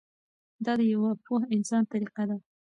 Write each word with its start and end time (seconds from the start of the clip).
دا 0.65 0.73
د 0.79 0.81
یوه 0.93 1.11
پوه 1.25 1.41
انسان 1.55 1.83
طریقه 1.91 2.23
ده. 2.29 2.37